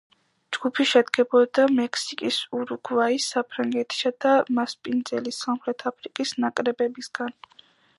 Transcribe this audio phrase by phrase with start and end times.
[0.55, 7.43] ჯგუფი შედგებოდა მექსიკის, ურუგვაის, საფრანგეთის და მასპინძელი სამხრეთ აფრიკის ნაკრებებისგან.